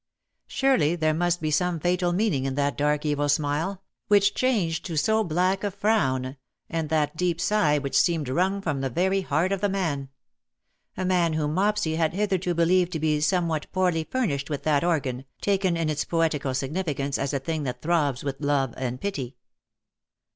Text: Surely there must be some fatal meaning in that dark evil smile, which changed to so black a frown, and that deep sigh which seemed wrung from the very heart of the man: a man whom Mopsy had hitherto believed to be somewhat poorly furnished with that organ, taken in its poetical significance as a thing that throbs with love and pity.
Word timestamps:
Surely 0.47 0.95
there 0.95 1.13
must 1.13 1.41
be 1.41 1.51
some 1.51 1.79
fatal 1.79 2.11
meaning 2.11 2.45
in 2.45 2.55
that 2.55 2.75
dark 2.75 3.05
evil 3.05 3.29
smile, 3.29 3.83
which 4.07 4.33
changed 4.33 4.83
to 4.83 4.97
so 4.97 5.23
black 5.23 5.63
a 5.63 5.69
frown, 5.69 6.37
and 6.71 6.89
that 6.89 7.15
deep 7.15 7.39
sigh 7.39 7.77
which 7.77 7.95
seemed 7.95 8.27
wrung 8.27 8.61
from 8.61 8.81
the 8.81 8.89
very 8.89 9.21
heart 9.21 9.51
of 9.51 9.61
the 9.61 9.69
man: 9.69 10.09
a 10.97 11.05
man 11.05 11.33
whom 11.33 11.53
Mopsy 11.53 11.97
had 11.97 12.13
hitherto 12.15 12.55
believed 12.55 12.91
to 12.93 12.99
be 12.99 13.21
somewhat 13.21 13.71
poorly 13.71 14.03
furnished 14.03 14.49
with 14.49 14.63
that 14.63 14.83
organ, 14.83 15.23
taken 15.39 15.77
in 15.77 15.87
its 15.87 16.03
poetical 16.03 16.55
significance 16.55 17.19
as 17.19 17.31
a 17.31 17.37
thing 17.37 17.61
that 17.61 17.83
throbs 17.83 18.23
with 18.23 18.41
love 18.41 18.73
and 18.77 18.99
pity. 18.99 19.35